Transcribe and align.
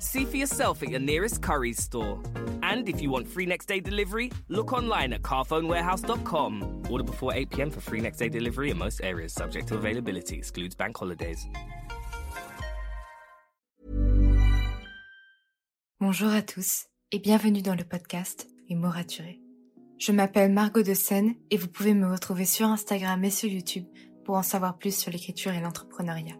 See 0.00 0.24
for 0.24 0.36
yourself 0.36 0.82
at 0.82 0.88
your 0.88 0.98
nearest 0.98 1.42
Curry's 1.42 1.82
store. 1.82 2.18
And 2.62 2.88
if 2.88 3.02
you 3.02 3.10
want 3.10 3.28
free 3.28 3.46
next 3.46 3.66
day 3.66 3.80
delivery, 3.80 4.30
look 4.48 4.72
online 4.72 5.12
at 5.12 5.22
carphonewarehouse.com. 5.22 6.84
Order 6.90 7.04
before 7.04 7.34
8 7.34 7.50
pm 7.50 7.70
for 7.70 7.80
free 7.80 8.00
next 8.00 8.18
day 8.18 8.30
delivery 8.30 8.70
in 8.70 8.78
most 8.78 9.00
areas, 9.04 9.34
subject 9.34 9.68
to 9.68 9.74
availability, 9.76 10.38
excludes 10.38 10.74
bank 10.74 10.96
holidays. 10.96 11.46
Bonjour 16.00 16.30
à 16.30 16.40
tous 16.40 16.86
et 17.12 17.18
bienvenue 17.18 17.60
dans 17.60 17.74
le 17.74 17.84
podcast 17.84 18.48
Les 18.70 18.76
mots 18.76 18.88
raturés. 18.88 19.38
Je 19.98 20.12
m'appelle 20.12 20.50
Margot 20.50 20.82
de 20.82 20.94
Seine 20.94 21.34
et 21.50 21.58
vous 21.58 21.68
pouvez 21.68 21.92
me 21.92 22.10
retrouver 22.10 22.46
sur 22.46 22.66
Instagram 22.68 23.22
et 23.22 23.30
sur 23.30 23.50
YouTube 23.50 23.84
pour 24.24 24.36
en 24.36 24.42
savoir 24.42 24.78
plus 24.78 24.96
sur 24.96 25.12
l'écriture 25.12 25.52
et 25.52 25.60
l'entrepreneuriat. 25.60 26.39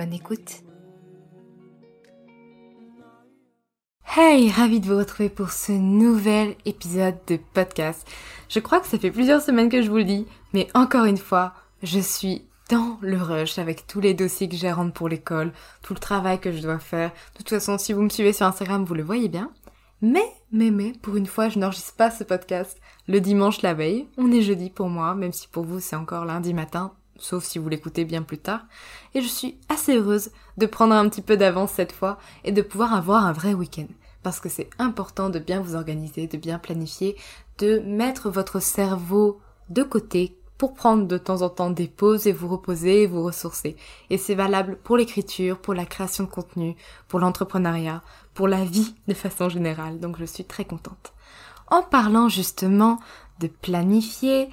Bonne 0.00 0.14
écoute. 0.14 0.62
Hey, 4.16 4.50
ravi 4.50 4.80
de 4.80 4.86
vous 4.86 4.96
retrouver 4.96 5.28
pour 5.28 5.50
ce 5.50 5.72
nouvel 5.72 6.56
épisode 6.64 7.16
de 7.26 7.38
podcast. 7.52 8.08
Je 8.48 8.60
crois 8.60 8.80
que 8.80 8.86
ça 8.86 8.98
fait 8.98 9.10
plusieurs 9.10 9.42
semaines 9.42 9.68
que 9.68 9.82
je 9.82 9.90
vous 9.90 9.98
le 9.98 10.04
dis, 10.04 10.26
mais 10.54 10.68
encore 10.72 11.04
une 11.04 11.18
fois, 11.18 11.52
je 11.82 11.98
suis 11.98 12.46
dans 12.70 12.96
le 13.02 13.18
rush 13.18 13.58
avec 13.58 13.86
tous 13.86 14.00
les 14.00 14.14
dossiers 14.14 14.48
que 14.48 14.56
j'ai 14.56 14.68
à 14.68 14.74
rendre 14.74 14.94
pour 14.94 15.10
l'école, 15.10 15.52
tout 15.82 15.92
le 15.92 16.00
travail 16.00 16.40
que 16.40 16.50
je 16.50 16.62
dois 16.62 16.78
faire. 16.78 17.10
De 17.10 17.36
toute 17.36 17.50
façon, 17.50 17.76
si 17.76 17.92
vous 17.92 18.00
me 18.00 18.08
suivez 18.08 18.32
sur 18.32 18.46
Instagram, 18.46 18.84
vous 18.84 18.94
le 18.94 19.02
voyez 19.02 19.28
bien. 19.28 19.50
Mais, 20.00 20.32
mais, 20.50 20.70
mais, 20.70 20.94
pour 21.02 21.16
une 21.16 21.26
fois, 21.26 21.50
je 21.50 21.58
n'enregistre 21.58 21.92
pas 21.92 22.10
ce 22.10 22.24
podcast 22.24 22.80
le 23.06 23.20
dimanche 23.20 23.60
la 23.60 23.74
veille. 23.74 24.08
On 24.16 24.32
est 24.32 24.40
jeudi 24.40 24.70
pour 24.70 24.88
moi, 24.88 25.14
même 25.14 25.34
si 25.34 25.46
pour 25.46 25.64
vous 25.64 25.78
c'est 25.78 25.94
encore 25.94 26.24
lundi 26.24 26.54
matin, 26.54 26.94
sauf 27.20 27.44
si 27.44 27.58
vous 27.58 27.68
l'écoutez 27.68 28.04
bien 28.04 28.22
plus 28.22 28.38
tard. 28.38 28.62
Et 29.14 29.22
je 29.22 29.28
suis 29.28 29.58
assez 29.68 29.96
heureuse 29.96 30.30
de 30.56 30.66
prendre 30.66 30.94
un 30.94 31.08
petit 31.08 31.22
peu 31.22 31.36
d'avance 31.36 31.72
cette 31.72 31.92
fois 31.92 32.18
et 32.44 32.52
de 32.52 32.62
pouvoir 32.62 32.94
avoir 32.94 33.24
un 33.24 33.32
vrai 33.32 33.54
week-end. 33.54 33.86
Parce 34.22 34.40
que 34.40 34.48
c'est 34.48 34.68
important 34.78 35.30
de 35.30 35.38
bien 35.38 35.60
vous 35.60 35.74
organiser, 35.74 36.26
de 36.26 36.36
bien 36.36 36.58
planifier, 36.58 37.16
de 37.58 37.78
mettre 37.80 38.28
votre 38.30 38.60
cerveau 38.60 39.40
de 39.68 39.82
côté 39.82 40.36
pour 40.58 40.74
prendre 40.74 41.06
de 41.06 41.16
temps 41.16 41.40
en 41.40 41.48
temps 41.48 41.70
des 41.70 41.88
pauses 41.88 42.26
et 42.26 42.32
vous 42.32 42.48
reposer 42.48 43.04
et 43.04 43.06
vous 43.06 43.22
ressourcer. 43.22 43.76
Et 44.10 44.18
c'est 44.18 44.34
valable 44.34 44.76
pour 44.84 44.98
l'écriture, 44.98 45.58
pour 45.58 45.72
la 45.72 45.86
création 45.86 46.24
de 46.24 46.28
contenu, 46.28 46.76
pour 47.08 47.18
l'entrepreneuriat, 47.18 48.02
pour 48.34 48.46
la 48.46 48.62
vie 48.62 48.94
de 49.08 49.14
façon 49.14 49.48
générale. 49.48 50.00
Donc 50.00 50.18
je 50.18 50.26
suis 50.26 50.44
très 50.44 50.66
contente. 50.66 51.14
En 51.68 51.82
parlant 51.82 52.28
justement 52.28 52.98
de 53.38 53.46
planifier, 53.46 54.50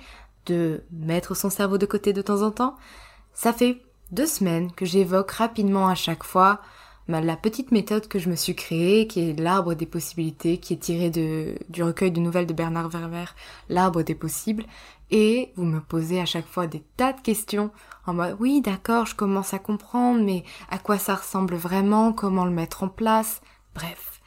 de 0.47 0.83
mettre 0.91 1.35
son 1.35 1.49
cerveau 1.49 1.77
de 1.77 1.85
côté 1.85 2.13
de 2.13 2.21
temps 2.21 2.41
en 2.41 2.51
temps, 2.51 2.75
ça 3.33 3.53
fait 3.53 3.81
deux 4.11 4.25
semaines 4.25 4.71
que 4.71 4.85
j'évoque 4.85 5.31
rapidement 5.31 5.87
à 5.87 5.95
chaque 5.95 6.23
fois 6.23 6.61
la 7.07 7.37
petite 7.37 7.71
méthode 7.71 8.07
que 8.07 8.19
je 8.19 8.29
me 8.29 8.35
suis 8.35 8.55
créée, 8.55 9.07
qui 9.07 9.29
est 9.29 9.39
l'arbre 9.39 9.73
des 9.73 9.85
possibilités, 9.85 10.57
qui 10.57 10.73
est 10.73 10.77
tirée 10.77 11.09
du 11.09 11.83
recueil 11.83 12.11
de 12.11 12.19
nouvelles 12.19 12.47
de 12.47 12.53
Bernard 12.53 12.89
Werber, 12.89 13.25
l'arbre 13.69 14.01
des 14.01 14.15
possibles, 14.15 14.65
et 15.09 15.53
vous 15.55 15.63
me 15.63 15.79
posez 15.79 16.19
à 16.19 16.25
chaque 16.25 16.47
fois 16.47 16.67
des 16.67 16.83
tas 16.97 17.13
de 17.13 17.21
questions 17.21 17.71
en 18.05 18.13
mode 18.13 18.35
oui 18.41 18.59
d'accord 18.59 19.05
je 19.05 19.15
commence 19.15 19.53
à 19.53 19.59
comprendre 19.59 20.21
mais 20.21 20.43
à 20.69 20.79
quoi 20.79 20.97
ça 20.97 21.15
ressemble 21.15 21.55
vraiment, 21.55 22.11
comment 22.11 22.43
le 22.43 22.51
mettre 22.51 22.83
en 22.83 22.89
place, 22.89 23.41
bref. 23.73 24.19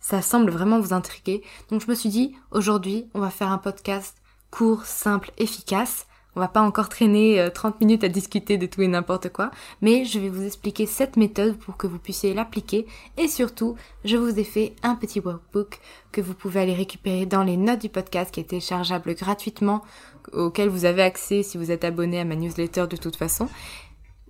Ça 0.00 0.20
semble 0.20 0.50
vraiment 0.50 0.80
vous 0.80 0.94
intriguer. 0.94 1.44
Donc 1.70 1.80
je 1.80 1.88
me 1.88 1.94
suis 1.94 2.08
dit 2.08 2.34
aujourd'hui 2.50 3.08
on 3.14 3.20
va 3.20 3.30
faire 3.30 3.52
un 3.52 3.58
podcast 3.58 4.21
court, 4.52 4.84
simple, 4.84 5.32
efficace. 5.38 6.06
On 6.36 6.40
va 6.40 6.48
pas 6.48 6.62
encore 6.62 6.88
traîner 6.88 7.46
30 7.52 7.74
euh, 7.74 7.76
minutes 7.80 8.04
à 8.04 8.08
discuter 8.08 8.56
de 8.56 8.66
tout 8.66 8.80
et 8.80 8.88
n'importe 8.88 9.30
quoi, 9.30 9.50
mais 9.82 10.04
je 10.04 10.18
vais 10.18 10.30
vous 10.30 10.46
expliquer 10.46 10.86
cette 10.86 11.16
méthode 11.16 11.58
pour 11.58 11.76
que 11.76 11.86
vous 11.86 11.98
puissiez 11.98 12.32
l'appliquer 12.32 12.86
et 13.18 13.28
surtout, 13.28 13.76
je 14.04 14.16
vous 14.16 14.38
ai 14.38 14.44
fait 14.44 14.74
un 14.82 14.94
petit 14.94 15.20
workbook 15.20 15.78
que 16.10 16.22
vous 16.22 16.32
pouvez 16.32 16.60
aller 16.60 16.74
récupérer 16.74 17.26
dans 17.26 17.42
les 17.42 17.58
notes 17.58 17.82
du 17.82 17.90
podcast 17.90 18.30
qui 18.32 18.40
est 18.40 18.44
téléchargeable 18.44 19.14
gratuitement 19.14 19.82
auquel 20.32 20.70
vous 20.70 20.86
avez 20.86 21.02
accès 21.02 21.42
si 21.42 21.58
vous 21.58 21.70
êtes 21.70 21.84
abonné 21.84 22.20
à 22.20 22.24
ma 22.24 22.36
newsletter 22.36 22.86
de 22.86 22.96
toute 22.96 23.16
façon. 23.16 23.48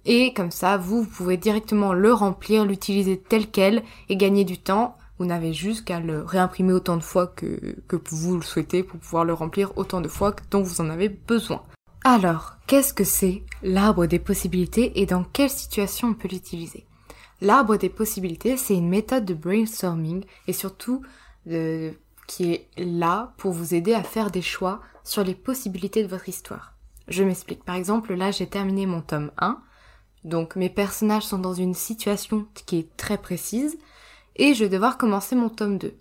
Et 0.04 0.32
comme 0.32 0.50
ça, 0.50 0.76
vous, 0.76 1.04
pouvez 1.04 1.36
directement 1.36 1.92
le 1.92 2.12
remplir, 2.12 2.64
l'utiliser 2.64 3.16
tel 3.16 3.48
quel 3.48 3.82
et 4.08 4.16
gagner 4.16 4.44
du 4.44 4.58
temps. 4.58 4.96
Vous 5.22 5.28
n'avez 5.28 5.52
juste 5.52 5.84
qu'à 5.84 6.00
le 6.00 6.24
réimprimer 6.24 6.72
autant 6.72 6.96
de 6.96 7.02
fois 7.02 7.28
que, 7.28 7.76
vous 8.10 8.34
le 8.34 8.42
souhaitez 8.42 8.82
pour 8.82 8.98
pouvoir 8.98 9.24
le 9.24 9.32
remplir 9.32 9.70
autant 9.78 10.00
de 10.00 10.08
fois 10.08 10.34
dont 10.50 10.64
vous 10.64 10.80
en 10.80 10.90
avez 10.90 11.08
besoin. 11.08 11.62
Alors, 12.02 12.56
qu'est-ce 12.66 12.92
que 12.92 13.04
c'est 13.04 13.44
l'arbre 13.62 14.06
des 14.06 14.18
possibilités 14.18 15.00
et 15.00 15.06
dans 15.06 15.22
quelle 15.22 15.48
situation 15.48 16.08
on 16.08 16.14
peut 16.14 16.26
l'utiliser? 16.26 16.88
L'arbre 17.40 17.76
des 17.76 17.88
possibilités, 17.88 18.56
c'est 18.56 18.74
une 18.74 18.88
méthode 18.88 19.24
de 19.24 19.34
brainstorming 19.34 20.24
et 20.48 20.52
surtout 20.52 21.02
de, 21.46 21.92
qui 22.26 22.54
est 22.54 22.66
là 22.76 23.32
pour 23.36 23.52
vous 23.52 23.76
aider 23.76 23.94
à 23.94 24.02
faire 24.02 24.32
des 24.32 24.42
choix 24.42 24.80
sur 25.04 25.22
les 25.22 25.36
possibilités 25.36 26.02
de 26.02 26.08
votre 26.08 26.28
histoire. 26.28 26.74
Je 27.06 27.22
m'explique. 27.22 27.62
Par 27.62 27.76
exemple, 27.76 28.14
là, 28.14 28.32
j'ai 28.32 28.48
terminé 28.48 28.86
mon 28.86 29.02
tome 29.02 29.30
1. 29.38 29.62
Donc, 30.24 30.56
mes 30.56 30.68
personnages 30.68 31.22
sont 31.22 31.38
dans 31.38 31.54
une 31.54 31.74
situation 31.74 32.48
qui 32.66 32.80
est 32.80 32.96
très 32.96 33.18
précise 33.18 33.78
et 34.36 34.54
je 34.54 34.64
vais 34.64 34.70
devoir 34.70 34.98
commencer 34.98 35.36
mon 35.36 35.48
tome 35.48 35.78
2. 35.78 35.94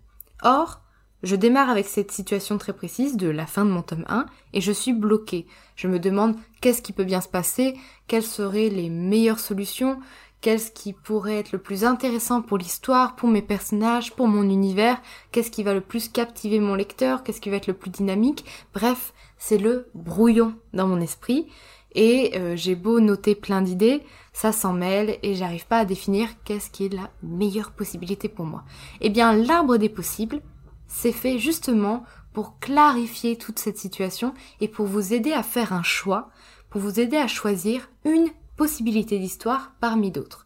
Or, 0.44 0.81
je 1.24 1.36
démarre 1.36 1.69
avec 1.69 1.86
cette 1.86 2.12
situation 2.12 2.58
très 2.58 2.74
précise 2.74 3.16
de 3.16 3.30
la 3.30 3.46
fin 3.46 3.64
de 3.64 3.69
mon 3.69 3.84
tome 3.84 4.06
1 4.08 4.25
et 4.53 4.62
je 4.62 4.72
suis 4.72 4.94
bloquée. 4.94 5.46
Je 5.75 5.88
me 5.88 6.00
demande 6.00 6.35
qu'est-ce 6.61 6.82
qui 6.82 6.94
peut 6.94 7.03
bien 7.03 7.22
se 7.22 7.28
passer, 7.28 7.78
quelles 8.08 8.23
seraient 8.23 8.70
les 8.70 8.90
meilleures 8.90 9.40
solutions, 9.40 10.00
qu'est-ce 10.41 10.72
qui 10.72 10.94
pourrait 10.94 11.38
être 11.38 11.52
le 11.52 11.59
plus 11.59 11.84
intéressant 11.84 12.41
pour 12.41 12.58
l'histoire, 12.58 13.16
pour 13.16 13.29
mes 13.29 13.44
personnages, 13.44 14.14
pour 14.16 14.28
mon 14.28 14.50
univers, 14.50 15.00
qu'est-ce 15.32 15.52
qui 15.52 15.64
va 15.64 15.76
le 15.76 15.82
plus 15.82 16.09
captiver 16.09 16.59
mon 16.59 16.73
lecteur, 16.73 17.23
qu'est-ce 17.23 17.40
qui 17.41 17.52
va 17.52 17.58
être 17.58 17.67
le 17.67 17.76
plus 17.76 17.91
dynamique. 17.91 18.44
Bref, 18.73 19.14
c'est 19.38 19.59
le 19.59 19.90
brouillon 19.94 20.55
dans 20.73 20.88
mon 20.88 21.00
esprit. 21.00 21.47
Et 21.93 22.32
euh, 22.35 22.55
j'ai 22.55 22.76
beau 22.76 22.99
noter 22.99 23.35
plein 23.35 23.61
d'idées, 23.61 24.02
ça 24.34 24.52
s'en 24.52 24.73
mêle 24.73 25.17
et 25.23 25.35
j'arrive 25.35 25.67
pas 25.67 25.79
à 25.79 25.85
définir 25.85 26.29
qu'est-ce 26.43 26.70
qui 26.70 26.85
est 26.85 26.93
la 26.93 27.09
meilleure 27.22 27.72
possibilité 27.72 28.29
pour 28.29 28.46
moi. 28.46 28.64
Eh 29.02 29.09
bien, 29.09 29.34
l'arbre 29.34 29.78
des 29.78 29.90
possibles, 29.90 30.41
c'est 30.88 31.11
fait 31.11 31.38
justement 31.38 32.03
pour 32.34 32.59
clarifier 32.59 33.38
toute 33.38 33.59
cette 33.59 33.78
situation 33.78 34.34
et 34.61 34.67
pour 34.67 34.85
vous 34.85 35.14
aider 35.14 35.34
à 35.34 35.43
faire 35.43 35.73
un 35.73 35.84
choix, 35.84 36.29
pour 36.70 36.79
vous 36.79 36.99
aider 36.99 37.17
à 37.17 37.28
choisir 37.28 37.90
une 38.05 38.29
possibilités 38.55 39.17
d'histoire 39.17 39.73
parmi 39.79 40.11
d'autres. 40.11 40.46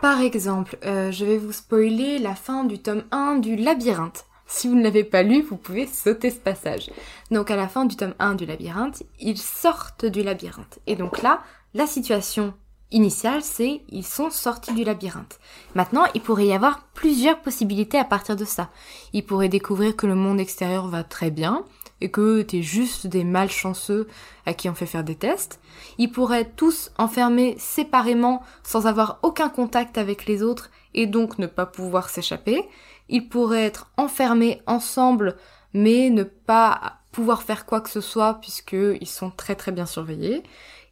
Par 0.00 0.20
exemple, 0.20 0.78
euh, 0.84 1.10
je 1.10 1.26
vais 1.26 1.36
vous 1.36 1.52
spoiler 1.52 2.18
la 2.18 2.34
fin 2.34 2.64
du 2.64 2.78
tome 2.78 3.04
1 3.10 3.36
du 3.36 3.54
Labyrinthe. 3.54 4.24
Si 4.46 4.68
vous 4.68 4.74
ne 4.74 4.82
l'avez 4.82 5.04
pas 5.04 5.22
lu, 5.22 5.42
vous 5.42 5.56
pouvez 5.56 5.86
sauter 5.86 6.30
ce 6.30 6.38
passage. 6.38 6.90
Donc 7.30 7.50
à 7.50 7.56
la 7.56 7.68
fin 7.68 7.84
du 7.84 7.96
tome 7.96 8.14
1 8.18 8.34
du 8.34 8.46
labyrinthe, 8.46 9.02
ils 9.18 9.38
sortent 9.38 10.06
du 10.06 10.22
labyrinthe. 10.22 10.78
Et 10.86 10.96
donc 10.96 11.22
là, 11.22 11.40
la 11.74 11.86
situation 11.86 12.54
initiale, 12.92 13.42
c'est 13.42 13.82
ils 13.88 14.06
sont 14.06 14.30
sortis 14.30 14.72
du 14.72 14.84
labyrinthe. 14.84 15.38
Maintenant, 15.74 16.04
il 16.14 16.20
pourrait 16.20 16.46
y 16.46 16.52
avoir 16.52 16.84
plusieurs 16.94 17.40
possibilités 17.40 17.98
à 17.98 18.04
partir 18.04 18.36
de 18.36 18.44
ça. 18.44 18.70
Ils 19.12 19.24
pourraient 19.24 19.48
découvrir 19.48 19.96
que 19.96 20.06
le 20.06 20.14
monde 20.14 20.40
extérieur 20.40 20.86
va 20.86 21.02
très 21.02 21.30
bien, 21.30 21.64
et 22.00 22.10
que 22.10 22.42
t'es 22.42 22.62
juste 22.62 23.06
des 23.06 23.24
malchanceux 23.24 24.06
à 24.44 24.54
qui 24.54 24.68
on 24.68 24.74
fait 24.74 24.86
faire 24.86 25.04
des 25.04 25.14
tests. 25.14 25.60
Ils 25.98 26.10
pourraient 26.10 26.50
tous 26.56 26.92
enfermés 26.98 27.56
séparément 27.58 28.42
sans 28.62 28.86
avoir 28.86 29.18
aucun 29.22 29.48
contact 29.48 29.98
avec 29.98 30.26
les 30.26 30.42
autres 30.42 30.70
et 30.94 31.06
donc 31.06 31.38
ne 31.38 31.46
pas 31.46 31.66
pouvoir 31.66 32.08
s'échapper. 32.08 32.68
Ils 33.08 33.28
pourraient 33.28 33.64
être 33.64 33.90
enfermés 33.96 34.62
ensemble 34.66 35.36
mais 35.72 36.10
ne 36.10 36.22
pas 36.22 37.00
pouvoir 37.12 37.42
faire 37.42 37.66
quoi 37.66 37.80
que 37.80 37.90
ce 37.90 38.00
soit 38.00 38.34
puisqu'ils 38.40 39.06
sont 39.06 39.30
très 39.30 39.54
très 39.54 39.72
bien 39.72 39.86
surveillés. 39.86 40.42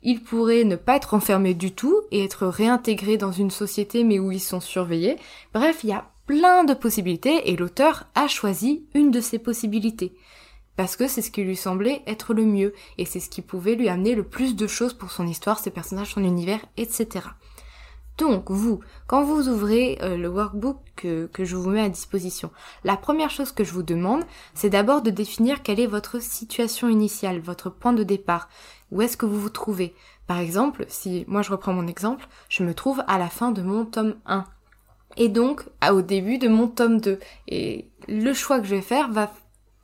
Ils 0.03 0.23
pourraient 0.23 0.65
ne 0.65 0.77
pas 0.77 0.97
être 0.97 1.15
enfermés 1.15 1.55
du 1.55 1.73
tout 1.73 2.03
et 2.11 2.25
être 2.25 2.47
réintégrés 2.47 3.17
dans 3.17 3.33
une 3.33 3.51
société 3.51 4.05
mais 4.05 4.19
où 4.19 4.31
ils 4.31 4.41
sont 4.41 4.61
surveillés. 4.61 5.17
Bref, 5.55 5.81
il 5.83 5.91
y 5.91 5.93
a 5.93 6.11
plein 6.27 6.65
de 6.65 6.75
possibilités 6.75 7.51
et 7.51 7.57
l'auteur 7.57 8.07
a 8.15 8.29
choisi 8.29 8.87
une 8.95 9.11
de 9.11 9.21
ces 9.21 9.39
possibilités 9.39 10.15
parce 10.77 10.97
que 10.97 11.07
c'est 11.07 11.23
ce 11.23 11.31
qui 11.31 11.43
lui 11.43 11.57
semblait 11.57 12.03
être 12.07 12.35
le 12.35 12.45
mieux, 12.45 12.75
et 12.99 13.05
c'est 13.05 13.21
ce 13.21 13.29
qui 13.29 13.43
pouvait 13.43 13.77
lui 13.77 13.89
amener 13.89 14.15
le 14.15 14.25
plus 14.25 14.57
de 14.57 14.67
choses 14.67 14.95
pour 14.95 15.13
son 15.13 15.27
histoire, 15.27 15.59
ses 15.59 15.71
personnages, 15.71 16.15
son 16.15 16.25
univers, 16.25 16.61
etc. 16.77 17.27
Donc, 18.17 18.51
vous, 18.51 18.81
quand 19.07 19.25
vous 19.25 19.49
ouvrez 19.49 19.99
euh, 20.03 20.17
le 20.17 20.29
workbook 20.29 20.79
que, 20.95 21.27
que, 21.27 21.45
je 21.45 21.57
vous 21.57 21.71
mets 21.71 21.83
à 21.83 21.89
disposition, 21.89 22.51
la 22.85 22.97
première 22.97 23.31
chose 23.31 23.51
que 23.51 23.65
je 23.65 23.73
vous 23.73 23.83
demande, 23.83 24.23
c'est 24.55 24.71
d'abord 24.71 25.03
de 25.03 25.11
définir 25.11 25.63
quelle 25.63 25.81
est 25.81 25.87
votre 25.87 26.23
situation 26.23 26.89
initiale, 26.89 27.41
votre 27.41 27.71
point 27.71 27.93
de 27.93 28.05
départ. 28.05 28.49
Où 28.93 29.03
est-ce 29.03 29.17
que 29.17 29.27
vous 29.27 29.41
vous 29.41 29.51
trouvez? 29.51 29.95
Par 30.29 30.39
exemple, 30.39 30.87
si 30.89 31.25
moi 31.27 31.43
je 31.43 31.51
reprends 31.51 31.73
mon 31.73 31.89
exemple, 31.89 32.29
je 32.49 32.63
me 32.63 32.75
trouve 32.75 33.03
à 33.09 33.19
la 33.19 33.29
fin 33.29 33.51
de 33.51 33.63
mon 33.63 33.85
tome 33.85 34.15
1. 34.27 34.45
Et 35.17 35.29
donc, 35.29 35.65
au 35.89 36.03
début 36.03 36.39
de 36.39 36.49
mon 36.49 36.69
tome 36.69 37.01
2. 37.01 37.19
Et 37.49 37.89
le 38.09 38.33
choix 38.33 38.61
que 38.61 38.67
je 38.67 38.75
vais 38.77 38.83
faire 38.83 39.11
va 39.11 39.33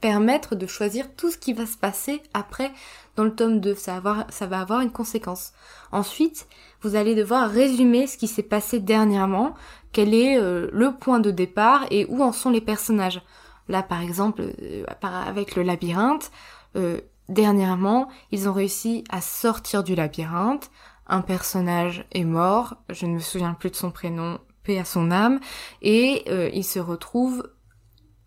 permettre 0.00 0.55
de 0.55 0.67
choisir 0.67 1.14
tout 1.14 1.31
ce 1.31 1.38
qui 1.38 1.52
va 1.52 1.67
se 1.67 1.76
passer 1.76 2.23
après 2.35 2.73
dans 3.17 3.25
le 3.25 3.35
tome 3.35 3.61
2. 3.61 3.75
Ça 3.75 3.93
va 3.93 3.97
avoir, 3.97 4.26
ça 4.31 4.47
va 4.47 4.61
avoir 4.61 4.81
une 4.81 4.91
conséquence. 4.91 5.52
Ensuite, 5.93 6.47
vous 6.82 6.97
allez 6.97 7.14
devoir 7.14 7.50
résumer 7.50 8.06
ce 8.06 8.17
qui 8.17 8.29
s'est 8.29 8.43
passé 8.43 8.81
dernièrement, 8.81 9.55
quel 9.93 10.14
est 10.14 10.38
euh, 10.38 10.69
le 10.73 10.93
point 10.93 11.20
de 11.20 11.31
départ 11.31 11.85
et 11.91 12.06
où 12.08 12.23
en 12.23 12.32
sont 12.32 12.50
les 12.50 12.61
personnages. 12.61 13.20
Là, 13.69 13.82
par 13.82 14.00
exemple, 14.00 14.43
euh, 14.62 14.85
avec 15.02 15.56
le 15.56 15.62
labyrinthe, 15.62 16.31
euh, 16.76 17.00
dernièrement, 17.29 18.08
ils 18.32 18.49
ont 18.49 18.52
réussi 18.52 19.05
à 19.11 19.20
sortir 19.20 19.85
du 19.85 19.94
labyrinthe. 19.94 20.70
Un 21.06 21.23
personnage 21.23 22.06
est 22.12 22.25
mort, 22.25 22.76
je 22.88 23.06
ne 23.06 23.14
me 23.14 23.19
souviens 23.19 23.55
plus 23.55 23.70
de 23.70 23.76
son 23.76 23.91
prénom, 23.91 24.38
paix 24.62 24.79
à 24.79 24.85
son 24.85 25.11
âme, 25.11 25.41
et 25.82 26.25
il 26.55 26.62
se 26.62 26.79
retrouve 26.79 27.50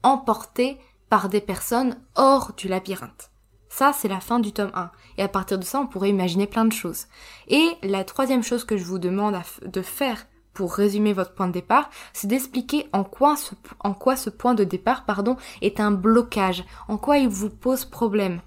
emporté 0.01 0.77
par 1.13 1.29
des 1.29 1.41
personnes 1.41 1.95
hors 2.15 2.53
du 2.57 2.67
labyrinthe. 2.67 3.29
Ça, 3.69 3.93
c'est 3.93 4.07
la 4.07 4.19
fin 4.19 4.39
du 4.39 4.51
tome 4.51 4.71
1. 4.73 4.89
Et 5.19 5.21
à 5.21 5.27
partir 5.27 5.59
de 5.59 5.63
ça, 5.63 5.79
on 5.79 5.85
pourrait 5.85 6.09
imaginer 6.09 6.47
plein 6.47 6.65
de 6.65 6.73
choses. 6.73 7.05
Et 7.47 7.67
la 7.83 8.03
troisième 8.03 8.41
chose 8.41 8.63
que 8.63 8.77
je 8.77 8.83
vous 8.83 8.97
demande 8.97 9.39
de 9.63 9.81
faire 9.83 10.25
pour 10.55 10.73
résumer 10.73 11.13
votre 11.13 11.35
point 11.35 11.45
de 11.45 11.51
départ, 11.51 11.91
c'est 12.13 12.25
d'expliquer 12.25 12.89
en 12.93 13.03
quoi 13.03 13.35
ce, 13.35 13.53
en 13.81 13.93
quoi 13.93 14.15
ce 14.15 14.31
point 14.31 14.55
de 14.55 14.63
départ, 14.63 15.05
pardon, 15.05 15.37
est 15.61 15.79
un 15.79 15.91
blocage, 15.91 16.65
en 16.87 16.97
quoi 16.97 17.19
il 17.19 17.29
vous 17.29 17.51
pose 17.51 17.85
problème. 17.85 18.41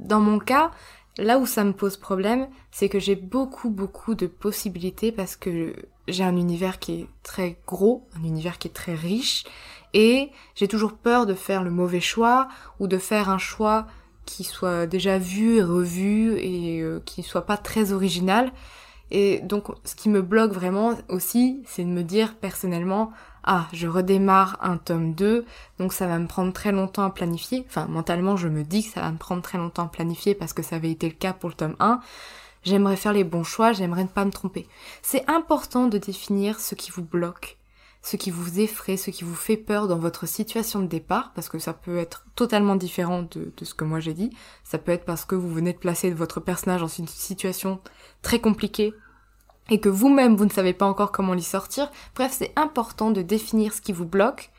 Dans 0.00 0.18
mon 0.18 0.40
cas, 0.40 0.72
là 1.20 1.38
où 1.38 1.46
ça 1.46 1.64
me 1.64 1.72
pose 1.72 1.96
problème, 1.96 2.48
c'est 2.70 2.88
que 2.88 2.98
j'ai 2.98 3.14
beaucoup 3.14 3.70
beaucoup 3.70 4.14
de 4.14 4.26
possibilités 4.26 5.12
parce 5.12 5.36
que 5.36 5.74
j'ai 6.08 6.24
un 6.24 6.36
univers 6.36 6.78
qui 6.78 6.92
est 6.92 7.06
très 7.22 7.58
gros, 7.66 8.08
un 8.18 8.24
univers 8.24 8.58
qui 8.58 8.68
est 8.68 8.72
très 8.72 8.94
riche, 8.94 9.44
et 9.92 10.30
j'ai 10.54 10.68
toujours 10.68 10.94
peur 10.94 11.26
de 11.26 11.34
faire 11.34 11.62
le 11.62 11.70
mauvais 11.70 12.00
choix 12.00 12.48
ou 12.78 12.86
de 12.86 12.98
faire 12.98 13.28
un 13.28 13.38
choix 13.38 13.86
qui 14.24 14.44
soit 14.44 14.86
déjà 14.86 15.18
vu 15.18 15.56
et 15.56 15.62
revu 15.62 16.36
et 16.38 16.80
euh, 16.80 17.00
qui 17.04 17.22
soit 17.22 17.46
pas 17.46 17.56
très 17.56 17.92
original. 17.92 18.52
Et 19.10 19.40
donc 19.40 19.68
ce 19.84 19.96
qui 19.96 20.08
me 20.08 20.22
bloque 20.22 20.52
vraiment 20.52 20.96
aussi, 21.08 21.62
c'est 21.66 21.84
de 21.84 21.88
me 21.88 22.04
dire 22.04 22.36
personnellement, 22.36 23.10
ah, 23.44 23.68
je 23.72 23.86
redémarre 23.86 24.58
un 24.60 24.76
tome 24.76 25.14
2, 25.14 25.44
donc 25.78 25.92
ça 25.92 26.06
va 26.06 26.18
me 26.18 26.26
prendre 26.26 26.52
très 26.52 26.72
longtemps 26.72 27.04
à 27.04 27.10
planifier. 27.10 27.64
Enfin, 27.68 27.86
mentalement, 27.86 28.36
je 28.36 28.48
me 28.48 28.64
dis 28.64 28.84
que 28.84 28.92
ça 28.92 29.00
va 29.00 29.10
me 29.10 29.18
prendre 29.18 29.42
très 29.42 29.58
longtemps 29.58 29.84
à 29.84 29.88
planifier 29.88 30.34
parce 30.34 30.52
que 30.52 30.62
ça 30.62 30.76
avait 30.76 30.90
été 30.90 31.08
le 31.08 31.14
cas 31.14 31.32
pour 31.32 31.48
le 31.48 31.54
tome 31.54 31.76
1. 31.80 32.00
J'aimerais 32.62 32.96
faire 32.96 33.12
les 33.12 33.24
bons 33.24 33.44
choix, 33.44 33.72
j'aimerais 33.72 34.02
ne 34.02 34.08
pas 34.08 34.24
me 34.24 34.30
tromper. 34.30 34.66
C'est 35.02 35.28
important 35.30 35.86
de 35.86 35.98
définir 35.98 36.60
ce 36.60 36.74
qui 36.74 36.90
vous 36.90 37.04
bloque 37.04 37.58
ce 38.02 38.16
qui 38.16 38.30
vous 38.30 38.60
effraie, 38.60 38.96
ce 38.96 39.10
qui 39.10 39.24
vous 39.24 39.34
fait 39.34 39.56
peur 39.56 39.86
dans 39.86 39.98
votre 39.98 40.26
situation 40.26 40.80
de 40.80 40.86
départ, 40.86 41.32
parce 41.34 41.48
que 41.48 41.58
ça 41.58 41.74
peut 41.74 41.98
être 41.98 42.24
totalement 42.34 42.76
différent 42.76 43.26
de, 43.30 43.52
ce 43.62 43.74
que 43.74 43.84
moi 43.84 44.00
j'ai 44.00 44.14
dit. 44.14 44.30
Ça 44.64 44.78
peut 44.78 44.92
être 44.92 45.04
parce 45.04 45.24
que 45.24 45.34
vous 45.34 45.52
venez 45.52 45.72
de 45.72 45.78
placer 45.78 46.10
votre 46.10 46.40
personnage 46.40 46.80
dans 46.80 46.88
une 46.88 47.08
situation 47.08 47.80
très 48.22 48.40
compliquée 48.40 48.94
et 49.70 49.80
que 49.80 49.88
vous-même 49.88 50.36
vous 50.36 50.44
ne 50.44 50.50
savez 50.50 50.74
pas 50.74 50.86
encore 50.86 51.12
comment 51.12 51.34
l'y 51.34 51.42
sortir. 51.42 51.90
Bref, 52.14 52.34
c'est 52.36 52.52
important 52.56 53.10
de 53.10 53.22
définir 53.22 53.72
ce 53.72 53.80
qui 53.80 53.92
vous 53.92 54.04
bloque 54.04 54.50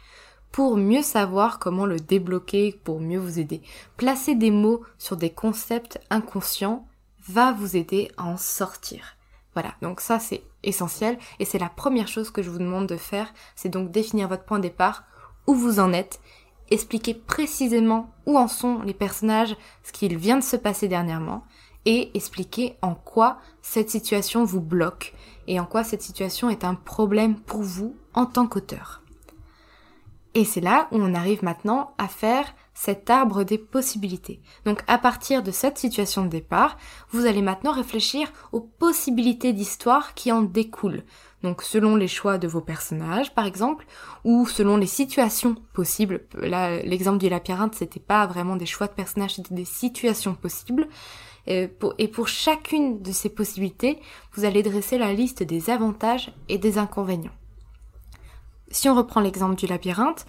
pour 0.51 0.75
mieux 0.77 1.01
savoir 1.01 1.59
comment 1.59 1.85
le 1.85 1.97
débloquer, 1.97 2.79
pour 2.83 2.99
mieux 2.99 3.19
vous 3.19 3.39
aider. 3.39 3.61
Placer 3.97 4.35
des 4.35 4.51
mots 4.51 4.81
sur 4.97 5.17
des 5.17 5.29
concepts 5.29 5.99
inconscients 6.09 6.85
va 7.27 7.53
vous 7.53 7.77
aider 7.77 8.11
à 8.17 8.25
en 8.25 8.37
sortir. 8.37 9.15
Voilà, 9.53 9.73
donc 9.81 9.99
ça 9.99 10.19
c'est 10.19 10.43
essentiel 10.63 11.17
et 11.39 11.45
c'est 11.45 11.59
la 11.59 11.69
première 11.69 12.07
chose 12.07 12.31
que 12.31 12.41
je 12.41 12.49
vous 12.49 12.57
demande 12.57 12.87
de 12.87 12.97
faire, 12.97 13.33
c'est 13.55 13.69
donc 13.69 13.91
définir 13.91 14.27
votre 14.27 14.45
point 14.45 14.59
de 14.59 14.63
départ, 14.63 15.03
où 15.47 15.55
vous 15.55 15.79
en 15.79 15.91
êtes, 15.91 16.21
expliquer 16.69 17.13
précisément 17.13 18.13
où 18.25 18.37
en 18.37 18.47
sont 18.47 18.81
les 18.83 18.93
personnages, 18.93 19.55
ce 19.83 19.91
qu'il 19.91 20.17
vient 20.17 20.37
de 20.37 20.43
se 20.43 20.55
passer 20.55 20.87
dernièrement 20.87 21.43
et 21.85 22.15
expliquer 22.15 22.75
en 22.81 22.93
quoi 22.93 23.37
cette 23.61 23.89
situation 23.89 24.43
vous 24.43 24.61
bloque 24.61 25.13
et 25.47 25.59
en 25.59 25.65
quoi 25.65 25.83
cette 25.83 26.01
situation 26.01 26.49
est 26.49 26.63
un 26.63 26.75
problème 26.75 27.35
pour 27.35 27.61
vous 27.61 27.95
en 28.13 28.25
tant 28.25 28.47
qu'auteur. 28.47 29.01
Et 30.33 30.45
c'est 30.45 30.61
là 30.61 30.87
où 30.91 30.97
on 30.97 31.13
arrive 31.13 31.43
maintenant 31.43 31.93
à 31.97 32.07
faire 32.07 32.45
cet 32.73 33.09
arbre 33.09 33.43
des 33.43 33.57
possibilités. 33.57 34.39
Donc 34.65 34.81
à 34.87 34.97
partir 34.97 35.43
de 35.43 35.51
cette 35.51 35.77
situation 35.77 36.23
de 36.23 36.29
départ, 36.29 36.77
vous 37.09 37.25
allez 37.25 37.41
maintenant 37.41 37.73
réfléchir 37.73 38.31
aux 38.53 38.61
possibilités 38.61 39.51
d'histoire 39.51 40.13
qui 40.13 40.31
en 40.31 40.41
découlent. 40.41 41.03
Donc 41.43 41.63
selon 41.63 41.97
les 41.97 42.07
choix 42.07 42.37
de 42.37 42.47
vos 42.47 42.61
personnages 42.61 43.35
par 43.35 43.45
exemple, 43.45 43.85
ou 44.23 44.47
selon 44.47 44.77
les 44.77 44.87
situations 44.87 45.55
possibles. 45.73 46.21
Là, 46.35 46.81
l'exemple 46.81 47.17
du 47.17 47.27
labyrinthe, 47.27 47.75
c'était 47.75 47.99
pas 47.99 48.25
vraiment 48.25 48.55
des 48.55 48.65
choix 48.65 48.87
de 48.87 48.93
personnages, 48.93 49.35
c'était 49.35 49.55
des 49.55 49.65
situations 49.65 50.35
possibles. 50.35 50.87
Et 51.47 51.67
pour, 51.67 52.27
chacune 52.27 53.01
de 53.01 53.11
ces 53.11 53.29
possibilités, 53.29 53.99
vous 54.33 54.45
allez 54.45 54.63
dresser 54.63 54.97
la 54.97 55.13
liste 55.13 55.43
des 55.43 55.69
avantages 55.69 56.31
et 56.49 56.57
des 56.57 56.77
inconvénients. 56.77 57.31
Si 58.69 58.87
on 58.87 58.95
reprend 58.95 59.21
l'exemple 59.21 59.55
du 59.55 59.65
labyrinthe, 59.65 60.25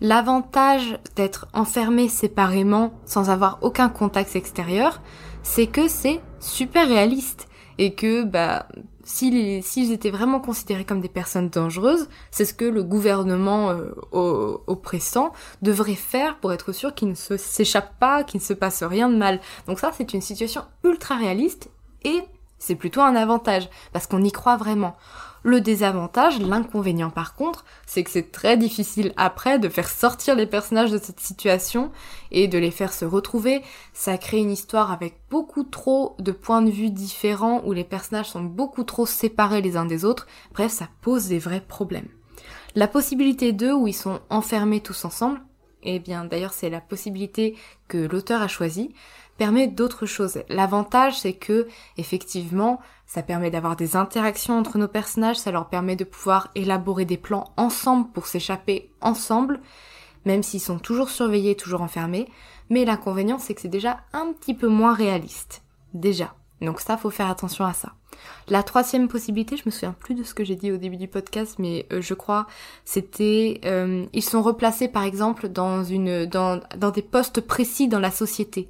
L'avantage 0.00 0.98
d'être 1.14 1.46
enfermé 1.52 2.08
séparément 2.08 2.94
sans 3.04 3.28
avoir 3.28 3.58
aucun 3.60 3.90
contact 3.90 4.34
extérieur, 4.34 5.02
c'est 5.42 5.66
que 5.66 5.88
c'est 5.88 6.20
super 6.38 6.88
réaliste 6.88 7.48
et 7.76 7.94
que 7.94 8.24
bah 8.24 8.66
s'ils 9.10 9.92
étaient 9.92 10.10
vraiment 10.10 10.40
considérés 10.40 10.84
comme 10.84 11.00
des 11.00 11.08
personnes 11.08 11.48
dangereuses, 11.48 12.08
c'est 12.30 12.44
ce 12.44 12.54
que 12.54 12.64
le 12.64 12.84
gouvernement 12.84 13.70
euh, 13.70 14.56
oppressant 14.66 15.32
devrait 15.62 15.94
faire 15.94 16.38
pour 16.38 16.52
être 16.52 16.72
sûr 16.72 16.94
qu'ils 16.94 17.08
ne 17.08 17.14
s'échappent 17.14 17.98
pas, 17.98 18.24
qu'il 18.24 18.40
ne 18.40 18.44
se 18.44 18.52
passe 18.52 18.82
rien 18.82 19.08
de 19.08 19.16
mal. 19.16 19.40
Donc 19.66 19.80
ça, 19.80 19.90
c'est 19.96 20.14
une 20.14 20.20
situation 20.20 20.62
ultra 20.84 21.16
réaliste 21.16 21.70
et 22.04 22.22
c'est 22.58 22.76
plutôt 22.76 23.00
un 23.00 23.16
avantage 23.16 23.68
parce 23.92 24.06
qu'on 24.06 24.22
y 24.22 24.30
croit 24.30 24.56
vraiment. 24.56 24.96
Le 25.42 25.62
désavantage, 25.62 26.38
l'inconvénient 26.38 27.08
par 27.08 27.34
contre, 27.34 27.64
c'est 27.86 28.04
que 28.04 28.10
c'est 28.10 28.30
très 28.30 28.58
difficile 28.58 29.14
après 29.16 29.58
de 29.58 29.70
faire 29.70 29.88
sortir 29.88 30.34
les 30.34 30.46
personnages 30.46 30.90
de 30.90 30.98
cette 30.98 31.20
situation 31.20 31.90
et 32.30 32.46
de 32.46 32.58
les 32.58 32.70
faire 32.70 32.92
se 32.92 33.06
retrouver. 33.06 33.62
Ça 33.94 34.18
crée 34.18 34.38
une 34.38 34.50
histoire 34.50 34.92
avec 34.92 35.14
beaucoup 35.30 35.64
trop 35.64 36.14
de 36.18 36.32
points 36.32 36.60
de 36.60 36.70
vue 36.70 36.90
différents 36.90 37.62
où 37.64 37.72
les 37.72 37.84
personnages 37.84 38.28
sont 38.28 38.42
beaucoup 38.42 38.84
trop 38.84 39.06
séparés 39.06 39.62
les 39.62 39.78
uns 39.78 39.86
des 39.86 40.04
autres. 40.04 40.26
Bref, 40.52 40.72
ça 40.72 40.88
pose 41.00 41.28
des 41.28 41.38
vrais 41.38 41.62
problèmes. 41.62 42.08
La 42.74 42.86
possibilité 42.86 43.52
2 43.52 43.72
où 43.72 43.88
ils 43.88 43.94
sont 43.94 44.20
enfermés 44.28 44.80
tous 44.80 45.06
ensemble, 45.06 45.40
eh 45.82 45.98
bien 45.98 46.26
d'ailleurs 46.26 46.52
c'est 46.52 46.70
la 46.70 46.82
possibilité 46.82 47.56
que 47.88 47.96
l'auteur 47.96 48.42
a 48.42 48.48
choisie, 48.48 48.94
permet 49.40 49.68
d'autres 49.68 50.04
choses. 50.04 50.42
L'avantage, 50.50 51.18
c'est 51.18 51.32
que, 51.32 51.66
effectivement, 51.96 52.78
ça 53.10 53.24
permet 53.24 53.50
d'avoir 53.50 53.74
des 53.74 53.96
interactions 53.96 54.56
entre 54.56 54.78
nos 54.78 54.86
personnages, 54.86 55.34
ça 55.34 55.50
leur 55.50 55.68
permet 55.68 55.96
de 55.96 56.04
pouvoir 56.04 56.48
élaborer 56.54 57.04
des 57.04 57.16
plans 57.16 57.52
ensemble 57.56 58.08
pour 58.12 58.28
s'échapper 58.28 58.92
ensemble. 59.00 59.58
même 60.24 60.44
s'ils 60.44 60.60
sont 60.60 60.78
toujours 60.78 61.10
surveillés, 61.10 61.56
toujours 61.56 61.82
enfermés, 61.82 62.28
mais 62.68 62.84
l'inconvénient 62.84 63.40
c'est 63.40 63.54
que 63.54 63.62
c'est 63.62 63.66
déjà 63.66 63.98
un 64.12 64.32
petit 64.32 64.54
peu 64.54 64.68
moins 64.68 64.94
réaliste. 64.94 65.64
Déjà. 65.92 66.34
Donc 66.60 66.78
ça, 66.78 66.96
faut 66.96 67.10
faire 67.10 67.28
attention 67.28 67.64
à 67.64 67.72
ça. 67.72 67.94
La 68.48 68.62
troisième 68.62 69.08
possibilité, 69.08 69.56
je 69.56 69.62
me 69.66 69.72
souviens 69.72 69.96
plus 69.98 70.14
de 70.14 70.22
ce 70.22 70.32
que 70.32 70.44
j'ai 70.44 70.54
dit 70.54 70.70
au 70.70 70.76
début 70.76 70.96
du 70.96 71.08
podcast, 71.08 71.56
mais 71.58 71.86
euh, 71.90 72.00
je 72.00 72.14
crois 72.14 72.46
c'était 72.84 73.60
euh, 73.64 74.06
ils 74.12 74.22
sont 74.22 74.42
replacés 74.42 74.86
par 74.86 75.02
exemple 75.02 75.48
dans 75.48 75.82
une 75.82 76.26
dans, 76.26 76.60
dans 76.76 76.90
des 76.92 77.02
postes 77.02 77.40
précis 77.40 77.88
dans 77.88 77.98
la 77.98 78.12
société. 78.12 78.68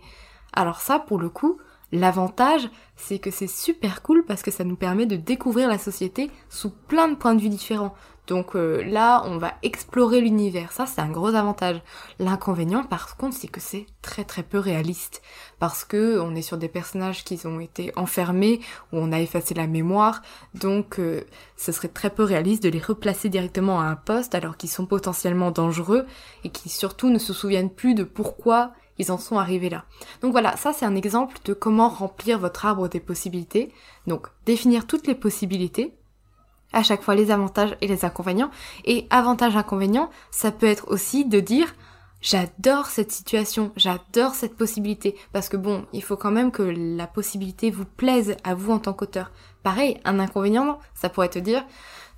Alors 0.54 0.80
ça, 0.80 0.98
pour 0.98 1.18
le 1.18 1.28
coup, 1.28 1.58
l'avantage, 1.92 2.68
c'est 2.96 3.18
que 3.18 3.30
c'est 3.30 3.48
super 3.48 4.02
cool 4.02 4.24
parce 4.24 4.42
que 4.42 4.50
ça 4.50 4.64
nous 4.64 4.76
permet 4.76 5.06
de 5.06 5.16
découvrir 5.16 5.68
la 5.68 5.78
société 5.78 6.30
sous 6.48 6.70
plein 6.70 7.08
de 7.08 7.14
points 7.14 7.34
de 7.34 7.40
vue 7.40 7.48
différents. 7.48 7.94
Donc 8.30 8.54
euh, 8.54 8.84
là, 8.84 9.24
on 9.26 9.38
va 9.38 9.54
explorer 9.62 10.20
l'univers. 10.20 10.70
Ça, 10.70 10.86
c'est 10.86 11.00
un 11.00 11.10
gros 11.10 11.34
avantage. 11.34 11.82
L'inconvénient, 12.20 12.84
par 12.84 13.16
contre, 13.16 13.36
c'est 13.36 13.48
que 13.48 13.58
c'est 13.60 13.86
très 14.02 14.22
très 14.22 14.44
peu 14.44 14.58
réaliste. 14.58 15.20
Parce 15.58 15.84
que 15.84 16.20
on 16.20 16.36
est 16.36 16.42
sur 16.42 16.56
des 16.56 16.68
personnages 16.68 17.24
qui 17.24 17.44
ont 17.44 17.58
été 17.58 17.92
enfermés, 17.96 18.60
où 18.92 18.98
on 18.98 19.10
a 19.10 19.20
effacé 19.20 19.52
la 19.54 19.66
mémoire. 19.66 20.22
Donc, 20.54 21.00
euh, 21.00 21.22
ce 21.56 21.72
serait 21.72 21.88
très 21.88 22.10
peu 22.10 22.22
réaliste 22.22 22.62
de 22.62 22.68
les 22.68 22.78
replacer 22.78 23.28
directement 23.28 23.80
à 23.80 23.86
un 23.86 23.96
poste 23.96 24.36
alors 24.36 24.56
qu'ils 24.56 24.70
sont 24.70 24.86
potentiellement 24.86 25.50
dangereux 25.50 26.06
et 26.44 26.50
qui 26.50 26.68
surtout 26.68 27.10
ne 27.10 27.18
se 27.18 27.32
souviennent 27.32 27.70
plus 27.70 27.94
de 27.94 28.04
pourquoi 28.04 28.74
ils 29.00 29.10
en 29.10 29.18
sont 29.18 29.38
arrivés 29.38 29.70
là. 29.70 29.84
Donc 30.22 30.32
voilà, 30.32 30.56
ça 30.56 30.72
c'est 30.72 30.84
un 30.84 30.94
exemple 30.94 31.38
de 31.44 31.54
comment 31.54 31.88
remplir 31.88 32.38
votre 32.38 32.66
arbre 32.66 32.88
des 32.88 33.00
possibilités. 33.00 33.72
Donc 34.06 34.28
définir 34.46 34.86
toutes 34.86 35.06
les 35.06 35.14
possibilités, 35.14 35.94
à 36.72 36.82
chaque 36.82 37.02
fois 37.02 37.14
les 37.14 37.30
avantages 37.30 37.76
et 37.80 37.88
les 37.88 38.04
inconvénients. 38.04 38.50
Et 38.84 39.06
avantage 39.10 39.56
inconvénient, 39.56 40.10
ça 40.30 40.52
peut 40.52 40.66
être 40.66 40.88
aussi 40.88 41.24
de 41.24 41.40
dire 41.40 41.74
j'adore 42.20 42.86
cette 42.86 43.12
situation, 43.12 43.72
j'adore 43.76 44.34
cette 44.34 44.56
possibilité. 44.56 45.16
Parce 45.32 45.48
que 45.48 45.56
bon, 45.56 45.86
il 45.92 46.02
faut 46.02 46.16
quand 46.16 46.30
même 46.30 46.52
que 46.52 46.62
la 46.62 47.06
possibilité 47.06 47.70
vous 47.70 47.86
plaise 47.86 48.36
à 48.44 48.54
vous 48.54 48.72
en 48.72 48.78
tant 48.78 48.92
qu'auteur. 48.92 49.32
Pareil, 49.62 50.00
un 50.04 50.18
inconvénient, 50.18 50.78
ça 50.94 51.08
pourrait 51.08 51.28
te 51.28 51.38
dire 51.38 51.64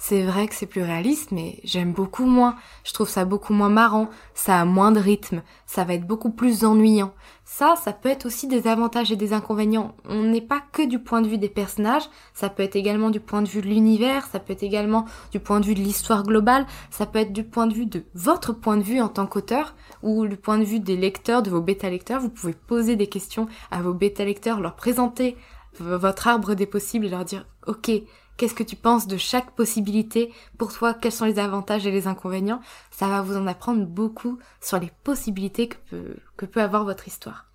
c'est 0.05 0.25
vrai 0.25 0.49
que 0.49 0.57
c'est 0.57 0.67
plus 0.67 0.83
réaliste, 0.83 1.31
mais 1.31 1.61
j'aime 1.63 1.93
beaucoup 1.93 2.25
moins. 2.25 2.57
Je 2.83 2.93
trouve 2.93 3.09
ça 3.09 3.25
beaucoup 3.25 3.53
moins 3.53 3.69
marrant, 3.69 4.11
ça 4.35 4.61
a 4.61 4.65
moins 4.65 4.91
de 4.91 4.99
rythme, 4.99 5.43
ça 5.65 5.85
va 5.85 5.95
être 5.95 6.09
beaucoup 6.09 6.31
plus 6.31 6.65
ennuyant. 6.65 7.15
Ça, 7.45 7.77
ça 7.81 7.93
peut 7.93 8.09
être 8.09 8.27
aussi 8.27 8.49
des 8.49 8.67
avantages 8.67 9.13
et 9.13 9.17
des 9.17 9.33
inconvénients. 9.33 9.95
On 10.09 10.25
n'est 10.25 10.41
pas 10.41 10.61
que 10.73 10.85
du 10.85 10.99
point 10.99 11.21
de 11.21 11.29
vue 11.29 11.39
des 11.39 11.49
personnages, 11.49 12.11
ça 12.35 12.49
peut 12.49 12.65
être 12.65 12.75
également 12.75 13.11
du 13.11 13.21
point 13.21 13.43
de 13.43 13.49
vue 13.49 13.63
de 13.63 13.69
l'univers, 13.69 14.27
ça 14.27 14.41
peut 14.41 14.53
être 14.53 14.65
également 14.65 15.05
du 15.31 15.39
point 15.39 15.61
de 15.61 15.67
vue 15.67 15.77
de 15.77 15.81
l'histoire 15.81 16.25
globale, 16.25 16.67
ça 16.91 17.07
peut 17.07 17.21
être 17.21 17.33
du 17.33 17.45
point 17.45 17.69
de 17.69 17.75
vue 17.75 17.87
de 17.87 18.05
votre 18.15 18.53
point 18.53 18.79
de 18.79 18.83
vue 18.83 19.01
en 19.01 19.09
tant 19.09 19.27
qu'auteur, 19.27 19.77
ou 20.03 20.27
du 20.27 20.37
point 20.37 20.59
de 20.59 20.65
vue 20.65 20.81
des 20.81 20.97
lecteurs, 20.97 21.45
de 21.45 21.51
vos 21.51 21.61
bêta-lecteurs. 21.61 22.21
Vous 22.21 22.29
pouvez 22.29 22.55
poser 22.55 22.97
des 22.97 23.07
questions 23.07 23.47
à 23.71 23.83
vos 23.83 23.95
bêta-lecteurs, 23.95 24.61
leur 24.61 24.75
présenter 24.75 25.37
votre 25.79 26.29
arbre 26.29 26.55
des 26.55 26.67
possibles 26.67 27.07
et 27.07 27.11
leur 27.11 27.25
dire, 27.25 27.47
ok, 27.67 27.91
Qu'est-ce 28.37 28.55
que 28.55 28.63
tu 28.63 28.77
penses 28.77 29.07
de 29.07 29.17
chaque 29.17 29.55
possibilité 29.55 30.33
Pour 30.59 30.73
toi, 30.73 30.95
quels 30.95 31.13
sont 31.13 31.27
les 31.27 31.39
avantages 31.39 31.87
et 31.87 31.91
les 31.91 32.07
inconvénients? 32.07 32.61
Ça 32.91 33.07
va 33.07 33.23
vous 33.23 33.37
en 33.37 33.47
apprendre 33.47 33.87
beaucoup 33.87 34.39
sur 34.61 34.79
les 34.79 34.91
possibilités 35.05 35.69
que 35.69 35.77
peut, 35.91 36.17
que 36.37 36.47
peut 36.47 36.63
avoir 36.63 36.85
votre 36.85 37.07
histoire. 37.07 37.47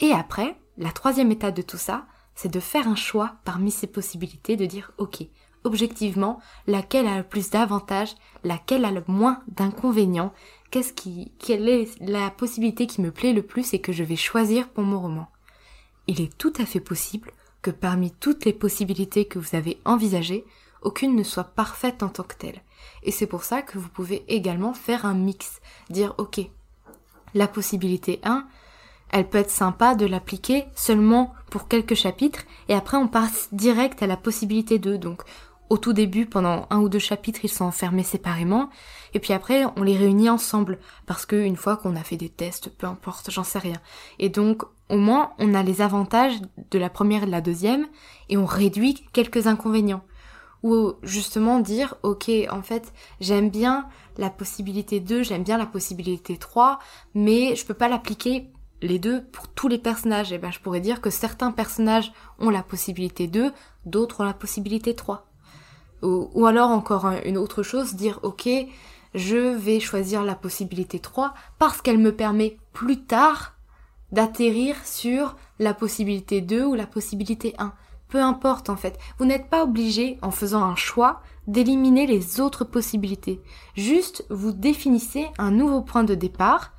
Et 0.00 0.12
après, 0.12 0.56
la 0.78 0.92
troisième 0.92 1.32
étape 1.32 1.56
de 1.56 1.62
tout 1.62 1.76
ça, 1.76 2.06
c'est 2.34 2.50
de 2.50 2.60
faire 2.60 2.88
un 2.88 2.94
choix 2.94 3.34
parmi 3.44 3.70
ces 3.70 3.88
possibilités, 3.88 4.56
de 4.56 4.66
dire 4.66 4.92
ok, 4.98 5.26
objectivement, 5.64 6.40
laquelle 6.66 7.08
a 7.08 7.18
le 7.18 7.24
plus 7.24 7.50
d'avantages, 7.50 8.14
laquelle 8.44 8.84
a 8.84 8.92
le 8.92 9.02
moins 9.08 9.42
d'inconvénients, 9.48 10.32
qu'est-ce 10.70 10.92
qui, 10.92 11.32
quelle 11.38 11.68
est 11.68 12.00
la 12.00 12.30
possibilité 12.30 12.86
qui 12.86 13.02
me 13.02 13.10
plaît 13.10 13.32
le 13.32 13.42
plus 13.42 13.74
et 13.74 13.80
que 13.80 13.92
je 13.92 14.04
vais 14.04 14.16
choisir 14.16 14.68
pour 14.68 14.84
mon 14.84 15.00
roman? 15.00 15.28
Il 16.08 16.20
est 16.20 16.36
tout 16.36 16.52
à 16.58 16.66
fait 16.66 16.80
possible 16.80 17.30
que 17.62 17.70
parmi 17.70 18.10
toutes 18.10 18.44
les 18.44 18.52
possibilités 18.52 19.26
que 19.26 19.38
vous 19.38 19.54
avez 19.54 19.78
envisagées, 19.84 20.44
aucune 20.82 21.14
ne 21.14 21.22
soit 21.22 21.44
parfaite 21.44 22.02
en 22.02 22.08
tant 22.08 22.22
que 22.22 22.34
telle. 22.34 22.62
Et 23.02 23.12
c'est 23.12 23.26
pour 23.26 23.44
ça 23.44 23.62
que 23.62 23.78
vous 23.78 23.88
pouvez 23.88 24.24
également 24.28 24.72
faire 24.72 25.04
un 25.04 25.14
mix, 25.14 25.60
dire 25.90 26.14
ok, 26.18 26.40
la 27.34 27.46
possibilité 27.46 28.20
1, 28.24 28.46
elle 29.10 29.28
peut 29.28 29.38
être 29.38 29.50
sympa 29.50 29.94
de 29.94 30.06
l'appliquer 30.06 30.64
seulement 30.74 31.34
pour 31.50 31.68
quelques 31.68 31.94
chapitres 31.94 32.44
et 32.68 32.74
après 32.74 32.96
on 32.96 33.08
passe 33.08 33.48
direct 33.52 34.02
à 34.02 34.06
la 34.06 34.16
possibilité 34.16 34.78
2. 34.78 34.98
Donc 34.98 35.22
au 35.70 35.78
tout 35.78 35.92
début, 35.92 36.26
pendant 36.26 36.66
un 36.70 36.78
ou 36.78 36.88
deux 36.88 36.98
chapitres, 36.98 37.40
ils 37.42 37.50
sont 37.50 37.64
enfermés 37.64 38.02
séparément, 38.02 38.70
et 39.14 39.20
puis 39.20 39.32
après, 39.32 39.64
on 39.76 39.82
les 39.82 39.96
réunit 39.96 40.30
ensemble, 40.30 40.78
parce 41.06 41.26
qu'une 41.26 41.56
fois 41.56 41.76
qu'on 41.76 41.96
a 41.96 42.02
fait 42.02 42.16
des 42.16 42.28
tests, 42.28 42.70
peu 42.70 42.86
importe, 42.86 43.30
j'en 43.30 43.44
sais 43.44 43.58
rien. 43.58 43.76
Et 44.18 44.28
donc, 44.28 44.62
au 44.88 44.96
moins, 44.96 45.32
on 45.38 45.54
a 45.54 45.62
les 45.62 45.82
avantages 45.82 46.40
de 46.70 46.78
la 46.78 46.90
première 46.90 47.22
et 47.22 47.26
de 47.26 47.30
la 47.30 47.40
deuxième, 47.40 47.86
et 48.28 48.36
on 48.36 48.46
réduit 48.46 49.04
quelques 49.12 49.46
inconvénients. 49.46 50.04
Ou 50.62 50.94
justement 51.02 51.60
dire, 51.60 51.94
ok, 52.02 52.30
en 52.50 52.62
fait, 52.62 52.92
j'aime 53.20 53.48
bien 53.50 53.86
la 54.16 54.30
possibilité 54.30 54.98
2, 54.98 55.22
j'aime 55.22 55.44
bien 55.44 55.58
la 55.58 55.66
possibilité 55.66 56.36
3, 56.36 56.80
mais 57.14 57.54
je 57.54 57.64
peux 57.64 57.74
pas 57.74 57.88
l'appliquer 57.88 58.50
les 58.82 58.98
deux 58.98 59.22
pour 59.24 59.48
tous 59.48 59.68
les 59.68 59.78
personnages. 59.78 60.32
Et 60.32 60.36
eh 60.36 60.38
ben, 60.38 60.50
je 60.50 60.60
pourrais 60.60 60.80
dire 60.80 61.00
que 61.00 61.10
certains 61.10 61.52
personnages 61.52 62.12
ont 62.38 62.50
la 62.50 62.62
possibilité 62.62 63.28
2, 63.28 63.52
d'autres 63.86 64.20
ont 64.20 64.24
la 64.24 64.34
possibilité 64.34 64.94
3. 64.94 65.27
Ou, 66.02 66.46
alors 66.46 66.70
encore 66.70 67.06
une 67.24 67.38
autre 67.38 67.62
chose, 67.62 67.94
dire 67.94 68.20
ok, 68.22 68.48
je 69.14 69.54
vais 69.56 69.80
choisir 69.80 70.22
la 70.24 70.34
possibilité 70.34 70.98
3 70.98 71.34
parce 71.58 71.82
qu'elle 71.82 71.98
me 71.98 72.14
permet 72.14 72.58
plus 72.72 73.02
tard 73.04 73.54
d'atterrir 74.12 74.76
sur 74.84 75.36
la 75.58 75.74
possibilité 75.74 76.40
2 76.40 76.64
ou 76.64 76.74
la 76.74 76.86
possibilité 76.86 77.54
1. 77.58 77.72
Peu 78.08 78.22
importe 78.22 78.70
en 78.70 78.76
fait, 78.76 78.98
vous 79.18 79.26
n'êtes 79.26 79.50
pas 79.50 79.64
obligé 79.64 80.18
en 80.22 80.30
faisant 80.30 80.62
un 80.62 80.76
choix 80.76 81.20
d'éliminer 81.46 82.06
les 82.06 82.40
autres 82.40 82.64
possibilités. 82.64 83.40
Juste, 83.74 84.24
vous 84.30 84.52
définissez 84.52 85.26
un 85.38 85.50
nouveau 85.50 85.82
point 85.82 86.04
de 86.04 86.14
départ 86.14 86.72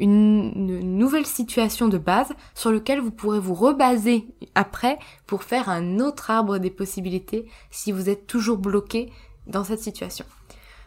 une, 0.00 0.96
nouvelle 0.98 1.26
situation 1.26 1.88
de 1.88 1.98
base 1.98 2.32
sur 2.54 2.70
lequel 2.70 3.00
vous 3.00 3.10
pourrez 3.10 3.38
vous 3.38 3.54
rebaser 3.54 4.26
après 4.54 4.98
pour 5.26 5.42
faire 5.42 5.68
un 5.68 6.00
autre 6.00 6.30
arbre 6.30 6.58
des 6.58 6.70
possibilités 6.70 7.46
si 7.70 7.92
vous 7.92 8.08
êtes 8.08 8.26
toujours 8.26 8.58
bloqué 8.58 9.12
dans 9.46 9.64
cette 9.64 9.80
situation. 9.80 10.24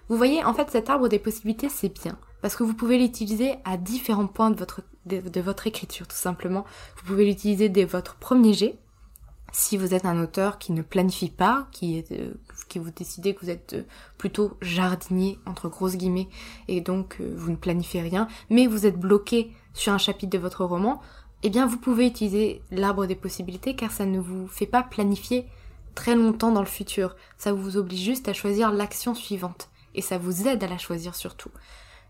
Vous 0.09 0.17
voyez, 0.17 0.43
en 0.43 0.53
fait, 0.53 0.69
cet 0.71 0.89
arbre 0.89 1.09
des 1.09 1.19
possibilités, 1.19 1.69
c'est 1.69 1.93
bien 1.93 2.17
parce 2.41 2.55
que 2.55 2.63
vous 2.63 2.75
pouvez 2.75 2.97
l'utiliser 2.97 3.55
à 3.65 3.77
différents 3.77 4.27
points 4.27 4.51
de 4.51 4.55
votre, 4.57 4.81
de 5.05 5.41
votre 5.41 5.67
écriture, 5.67 6.07
tout 6.07 6.15
simplement. 6.15 6.65
Vous 6.97 7.07
pouvez 7.07 7.25
l'utiliser 7.25 7.67
dès 7.67 7.83
votre 7.83 8.15
premier 8.15 8.53
jet, 8.53 8.77
si 9.51 9.77
vous 9.77 9.93
êtes 9.93 10.05
un 10.05 10.21
auteur 10.21 10.59
qui 10.59 10.71
ne 10.71 10.81
planifie 10.81 11.29
pas, 11.29 11.67
qui, 11.71 12.03
euh, 12.11 12.33
qui 12.67 12.79
vous 12.79 12.91
décidez 12.91 13.33
que 13.33 13.41
vous 13.41 13.49
êtes 13.49 13.73
euh, 13.73 13.83
plutôt 14.17 14.57
jardinier 14.61 15.39
entre 15.45 15.69
grosses 15.69 15.95
guillemets 15.95 16.27
et 16.67 16.81
donc 16.81 17.17
euh, 17.19 17.33
vous 17.37 17.51
ne 17.51 17.55
planifiez 17.55 18.01
rien, 18.01 18.27
mais 18.49 18.67
vous 18.67 18.85
êtes 18.85 18.99
bloqué 18.99 19.51
sur 19.73 19.93
un 19.93 19.97
chapitre 19.97 20.31
de 20.31 20.37
votre 20.37 20.65
roman, 20.65 21.01
eh 21.43 21.49
bien 21.49 21.65
vous 21.65 21.77
pouvez 21.77 22.07
utiliser 22.07 22.61
l'arbre 22.71 23.05
des 23.05 23.15
possibilités 23.15 23.75
car 23.75 23.91
ça 23.91 24.05
ne 24.05 24.19
vous 24.19 24.47
fait 24.47 24.65
pas 24.65 24.83
planifier 24.83 25.47
très 25.95 26.15
longtemps 26.15 26.51
dans 26.51 26.61
le 26.61 26.67
futur. 26.67 27.15
Ça 27.37 27.53
vous 27.53 27.77
oblige 27.77 28.03
juste 28.03 28.27
à 28.27 28.33
choisir 28.33 28.71
l'action 28.71 29.15
suivante 29.15 29.69
et 29.95 30.01
ça 30.01 30.17
vous 30.17 30.47
aide 30.47 30.63
à 30.63 30.67
la 30.67 30.77
choisir 30.77 31.15
surtout. 31.15 31.51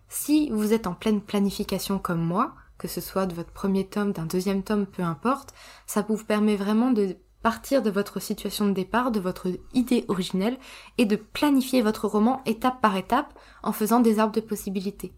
Si 0.10 0.50
vous 0.50 0.74
êtes 0.74 0.88
en 0.88 0.94
pleine 0.94 1.22
planification 1.22 2.00
comme 2.00 2.22
moi, 2.22 2.54
que 2.78 2.88
ce 2.88 3.02
soit 3.02 3.26
de 3.26 3.34
votre 3.34 3.52
premier 3.52 3.86
tome, 3.86 4.12
d'un 4.12 4.26
deuxième 4.26 4.64
tome, 4.64 4.86
peu 4.86 5.04
importe, 5.04 5.54
ça 5.86 6.06
vous 6.08 6.24
permet 6.24 6.56
vraiment 6.56 6.92
de 6.92 7.18
partir 7.42 7.82
de 7.82 7.90
votre 7.90 8.20
situation 8.20 8.66
de 8.68 8.74
départ, 8.74 9.12
de 9.12 9.20
votre 9.20 9.48
idée 9.74 10.06
originelle, 10.08 10.58
et 10.98 11.06
de 11.06 11.16
planifier 11.16 11.82
votre 11.82 12.08
roman 12.08 12.42
étape 12.46 12.82
par 12.82 12.96
étape 12.96 13.34
en 13.64 13.72
faisant 13.72 14.00
des 14.00 14.20
arbres 14.20 14.36
de 14.36 14.42
possibilités. 14.42 15.14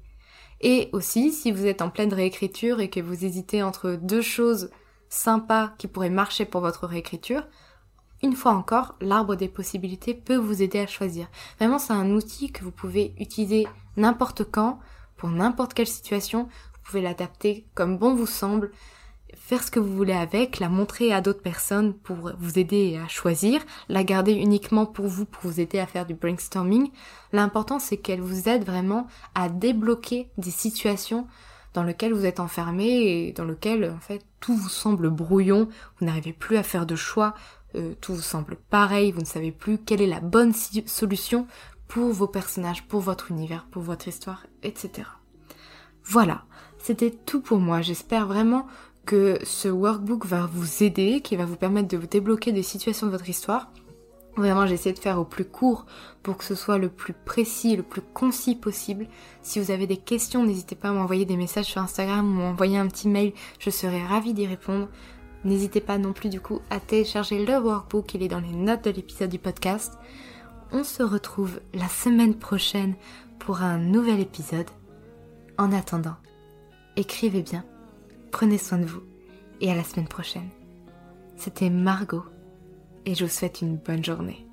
Et 0.62 0.90
aussi, 0.92 1.32
si 1.32 1.52
vous 1.52 1.66
êtes 1.66 1.82
en 1.82 1.90
pleine 1.90 2.14
réécriture 2.14 2.82
et 2.82 2.90
que 2.90 3.00
vous 3.00 3.26
hésitez 3.26 3.64
entre 3.64 3.92
deux 3.92 4.22
choses 4.22 4.70
sympas 5.08 5.74
qui 5.78 5.88
pourraient 5.88 6.10
marcher 6.10 6.46
pour 6.46 6.62
votre 6.62 6.86
réécriture, 6.86 7.48
une 8.22 8.36
fois 8.36 8.52
encore, 8.52 8.96
l'arbre 9.00 9.36
des 9.36 9.48
possibilités 9.48 10.14
peut 10.14 10.36
vous 10.36 10.62
aider 10.62 10.80
à 10.80 10.88
choisir. 10.88 11.28
Vraiment, 11.58 11.80
c'est 11.80 11.94
un 11.94 12.12
outil 12.12 12.52
que 12.52 12.66
vous 12.66 12.72
pouvez 12.72 13.14
utiliser 13.18 13.68
n'importe 13.96 14.44
quand, 14.44 14.80
pour 15.16 15.30
n'importe 15.30 15.74
quelle 15.74 15.88
situation. 15.88 16.50
Vous 16.74 16.80
pouvez 16.84 17.02
l'adapter 17.02 17.66
comme 17.76 17.98
bon 17.98 18.14
vous 18.14 18.28
semble 18.28 18.72
faire 19.36 19.64
ce 19.64 19.72
que 19.72 19.80
vous 19.80 19.96
voulez 19.96 20.14
avec, 20.14 20.60
la 20.60 20.70
montrer 20.70 21.14
à 21.14 21.22
d'autres 21.22 21.42
personnes 21.42 21.94
pour 21.94 22.32
vous 22.40 22.60
aider 22.60 23.00
à 23.04 23.08
choisir, 23.08 23.62
la 23.88 24.04
garder 24.04 24.34
uniquement 24.34 24.86
pour 24.86 25.08
vous, 25.08 25.26
pour 25.26 25.50
vous 25.50 25.60
aider 25.60 25.80
à 25.80 25.88
faire 25.88 26.06
du 26.06 26.14
brainstorming. 26.14 26.92
L'important 27.34 27.80
c'est 27.80 27.98
qu'elle 27.98 28.22
vous 28.22 28.50
aide 28.50 28.64
vraiment 28.64 29.08
à 29.36 29.50
débloquer 29.50 30.30
des 30.38 30.52
situations 30.52 31.28
dans 31.74 31.84
lesquelles 31.84 32.14
vous 32.14 32.26
êtes 32.26 32.40
enfermé 32.40 32.88
et 32.88 33.34
dans 33.34 33.46
lesquelles 33.46 33.94
en 33.96 34.00
fait 34.00 34.26
tout 34.40 34.56
vous 34.56 34.70
semble 34.70 35.10
brouillon, 35.10 35.70
vous 36.00 36.06
n'arrivez 36.06 36.34
plus 36.34 36.58
à 36.58 36.64
faire 36.64 36.86
de 36.86 36.96
choix, 36.96 37.36
euh, 37.76 37.94
tout 38.02 38.16
vous 38.16 38.22
semble 38.22 38.56
pareil, 38.70 39.12
vous 39.12 39.22
ne 39.22 39.26
savez 39.26 39.52
plus 39.52 39.78
quelle 39.78 40.02
est 40.02 40.08
la 40.08 40.22
bonne 40.22 40.54
solution 40.54 41.48
pour 41.88 42.12
vos 42.12 42.28
personnages, 42.28 42.88
pour 42.88 43.02
votre 43.02 43.32
univers, 43.32 43.66
pour 43.72 43.82
votre 43.84 44.08
histoire, 44.08 44.46
etc. 44.64 45.08
Voilà, 46.04 46.44
c'était 46.78 47.12
tout 47.12 47.42
pour 47.42 47.60
moi. 47.60 47.82
J'espère 47.82 48.26
vraiment 48.26 48.66
que 49.10 49.40
ce 49.44 49.68
workbook 49.68 50.28
va 50.28 50.48
vous 50.54 50.84
aider, 50.84 51.22
qui 51.22 51.36
va 51.36 51.44
vous 51.44 51.56
permettre 51.56 51.88
de 51.88 51.98
vous 51.98 52.06
débloquer 52.06 52.52
des 52.52 52.62
situations 52.62 53.08
de 53.08 53.12
votre 53.12 53.28
histoire. 53.28 53.72
Vraiment, 54.38 54.68
j'ai 54.68 54.76
essayé 54.76 54.94
de 54.94 55.00
faire 55.00 55.20
au 55.20 55.26
plus 55.26 55.46
court 55.46 55.88
pour 56.22 56.38
que 56.38 56.44
ce 56.44 56.54
soit 56.54 56.78
le 56.78 56.90
plus 56.90 57.14
précis, 57.14 57.76
le 57.76 57.82
plus 57.82 58.04
concis 58.04 58.54
possible. 58.54 59.08
Si 59.42 59.60
vous 59.60 59.72
avez 59.72 59.88
des 59.88 59.98
questions, 59.98 60.44
n'hésitez 60.44 60.76
pas 60.76 60.90
à 60.90 60.92
m'envoyer 60.92 61.26
des 61.26 61.38
messages 61.38 61.66
sur 61.66 61.82
Instagram 61.82 62.24
ou 62.24 62.34
m'envoyer 62.34 62.78
un 62.78 62.86
petit 62.86 63.08
mail, 63.08 63.34
je 63.58 63.72
serai 63.72 64.00
ravie 64.06 64.36
d'y 64.36 64.46
répondre. 64.46 64.88
N'hésitez 65.44 65.82
pas 65.82 65.98
non 65.98 66.14
plus 66.14 66.30
du 66.30 66.40
coup 66.40 66.60
à 66.70 66.80
télécharger 66.80 67.44
le 67.44 67.58
workbook, 67.58 68.14
il 68.14 68.22
est 68.22 68.28
dans 68.28 68.42
les 68.42 68.54
notes 68.54 68.84
de 68.84 68.92
l'épisode 68.92 69.32
du 69.32 69.40
podcast. 69.40 69.98
On 70.72 70.84
se 70.84 71.02
retrouve 71.02 71.62
la 71.74 71.88
semaine 71.88 72.36
prochaine 72.36 72.94
pour 73.40 73.64
un 73.64 73.80
nouvel 73.80 74.20
épisode. 74.20 74.70
En 75.58 75.72
attendant, 75.72 76.18
écrivez 76.96 77.42
bien, 77.42 77.66
prenez 78.32 78.58
soin 78.58 78.80
de 78.80 78.86
vous 78.86 79.04
et 79.62 79.72
à 79.72 79.76
la 79.76 79.84
semaine 79.84 80.08
prochaine. 80.08 80.50
C'était 81.36 81.70
Margot 81.70 82.26
et 83.06 83.16
je 83.16 83.26
vous 83.26 83.32
souhaite 83.32 83.62
une 83.62 83.78
bonne 83.78 84.04
journée. 84.04 84.46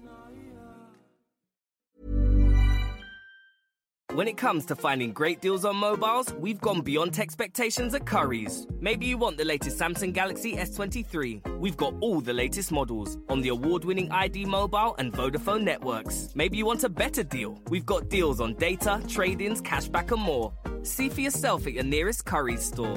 When 4.17 4.29
it 4.29 4.39
comes 4.39 4.65
to 4.67 4.75
finding 4.75 5.13
great 5.13 5.43
deals 5.43 5.67
on 5.67 5.77
mobiles, 5.77 6.33
we've 6.41 6.59
gone 6.59 6.81
beyond 6.81 7.19
expectations 7.19 7.93
at 7.93 8.07
Curry's. 8.07 8.67
Maybe 8.81 9.05
you 9.05 9.19
want 9.19 9.37
the 9.37 9.45
latest 9.45 9.79
Samsung 9.79 10.15
Galaxy 10.15 10.57
S23. 10.57 11.59
We've 11.59 11.77
got 11.77 11.93
all 12.01 12.23
the 12.23 12.33
latest 12.33 12.73
models 12.73 13.19
on 13.29 13.43
the 13.43 13.51
award 13.51 13.85
winning 13.85 14.11
ID 14.11 14.47
Mobile 14.47 14.95
and 14.99 15.13
Vodafone 15.13 15.65
networks. 15.65 16.31
Maybe 16.35 16.57
you 16.57 16.65
want 16.65 16.83
a 16.85 16.89
better 16.89 17.25
deal. 17.25 17.61
We've 17.69 17.85
got 17.85 18.09
deals 18.09 18.41
on 18.41 18.55
data, 18.55 19.03
trade 19.07 19.43
ins, 19.43 19.61
cashback, 19.61 20.11
and 20.11 20.23
more. 20.23 20.51
See 20.83 21.11
for 21.11 21.21
yourself 21.21 21.67
at 21.67 21.75
your 21.75 21.85
nearest 21.85 22.25
Curry's 22.25 22.65
store. 22.65 22.97